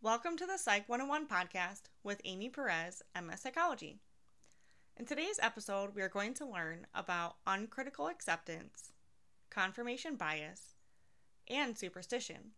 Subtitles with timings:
[0.00, 3.98] Welcome to the Psych 101 podcast with Amy Perez, MS Psychology.
[4.96, 8.92] In today's episode, we are going to learn about uncritical acceptance,
[9.50, 10.76] confirmation bias,
[11.48, 12.52] and superstition.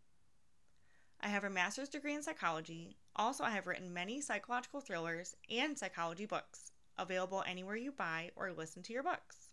[1.23, 2.99] I have a master's degree in psychology.
[3.17, 8.53] Also, I have written many psychological thrillers and psychology books, available anywhere you buy or
[8.53, 9.49] listen to your books.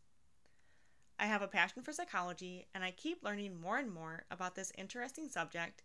[1.18, 4.74] I have a passion for psychology, and I keep learning more and more about this
[4.78, 5.84] interesting subject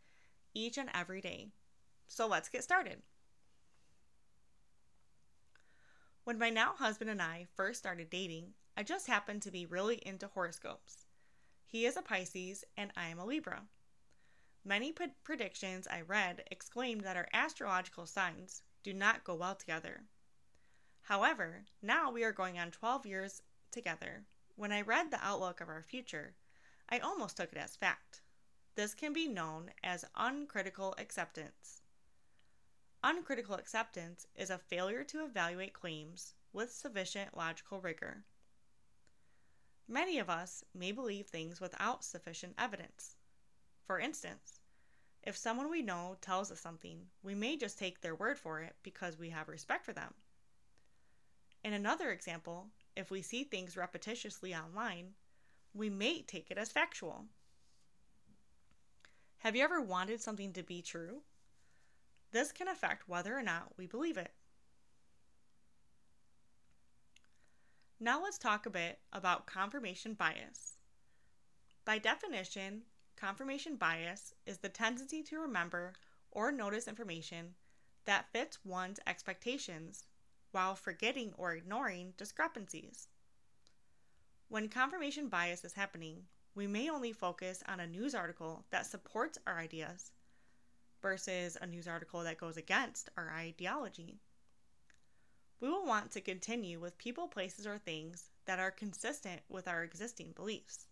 [0.53, 1.53] each and every day.
[2.13, 3.01] So let's get started.
[6.25, 9.97] When my now husband and I first started dating, I just happened to be really
[10.05, 11.07] into horoscopes.
[11.65, 13.63] He is a Pisces and I am a Libra.
[14.63, 20.03] Many p- predictions I read exclaimed that our astrological signs do not go well together.
[21.01, 24.27] However, now we are going on 12 years together.
[24.55, 26.35] When I read the outlook of our future,
[26.91, 28.21] I almost took it as fact.
[28.75, 31.82] This can be known as uncritical acceptance.
[33.15, 38.25] Uncritical acceptance is a failure to evaluate claims with sufficient logical rigor.
[39.87, 43.17] Many of us may believe things without sufficient evidence.
[43.85, 44.61] For instance,
[45.23, 48.77] if someone we know tells us something, we may just take their word for it
[48.83, 50.15] because we have respect for them.
[51.63, 55.13] In another example, if we see things repetitiously online,
[55.75, 57.27] we may take it as factual.
[59.41, 61.21] Have you ever wanted something to be true?
[62.33, 64.33] This can affect whether or not we believe it.
[68.01, 70.73] Now let's talk a bit about confirmation bias.
[71.85, 72.83] By definition,
[73.17, 75.93] confirmation bias is the tendency to remember
[76.31, 77.55] or notice information
[78.07, 80.07] that fits one's expectations
[80.53, 83.09] while forgetting or ignoring discrepancies.
[84.49, 89.39] When confirmation bias is happening, we may only focus on a news article that supports
[89.47, 90.11] our ideas
[91.03, 94.21] versus a news article that goes against our ideology.
[95.61, 99.83] We will want to continue with people, places, or things that are consistent with our
[99.85, 100.87] existing beliefs.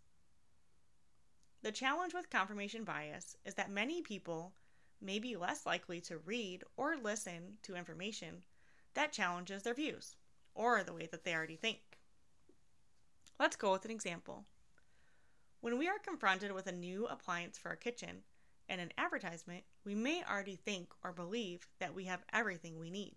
[1.62, 4.52] The challenge with confirmation bias is that many people
[5.00, 8.44] may be less likely to read or listen to information
[8.94, 10.16] that challenges their views
[10.54, 11.80] or the way that they already think.
[13.38, 14.44] Let's go with an example.
[15.60, 18.22] When we are confronted with a new appliance for our kitchen,
[18.70, 23.16] and an advertisement, we may already think or believe that we have everything we need.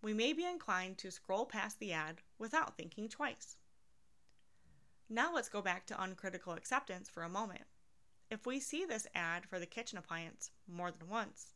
[0.00, 3.56] We may be inclined to scroll past the ad without thinking twice.
[5.08, 7.64] Now let's go back to uncritical acceptance for a moment.
[8.30, 11.52] If we see this ad for the kitchen appliance more than once,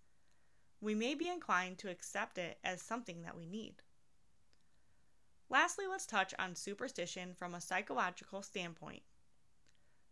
[0.83, 3.77] we may be inclined to accept it as something that we need.
[5.49, 9.03] Lastly, let's touch on superstition from a psychological standpoint.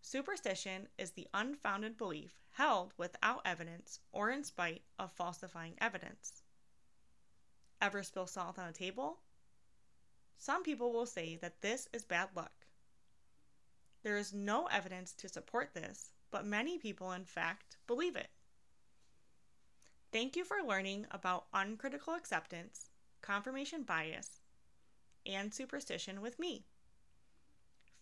[0.07, 6.43] Superstition is the unfounded belief held without evidence or in spite of falsifying evidence.
[7.81, 9.21] Ever spill salt on a table?
[10.37, 12.67] Some people will say that this is bad luck.
[14.03, 18.29] There is no evidence to support this, but many people, in fact, believe it.
[20.13, 22.91] Thank you for learning about uncritical acceptance,
[23.23, 24.43] confirmation bias,
[25.25, 26.67] and superstition with me.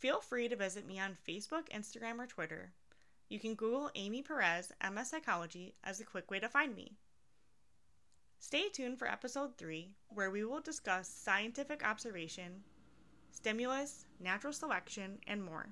[0.03, 2.73] Feel free to visit me on Facebook, Instagram, or Twitter.
[3.29, 6.97] You can Google Amy Perez, MS Psychology, as a quick way to find me.
[8.41, 12.65] Stay tuned for episode 3, where we will discuss scientific observation,
[13.31, 15.69] stimulus, natural selection, and more.